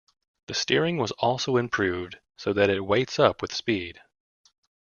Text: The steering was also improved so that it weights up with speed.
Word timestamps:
The 0.47 0.55
steering 0.55 0.97
was 0.97 1.11
also 1.11 1.57
improved 1.57 2.17
so 2.35 2.53
that 2.53 2.71
it 2.71 2.83
weights 2.83 3.19
up 3.19 3.39
with 3.43 3.53
speed. 3.53 4.01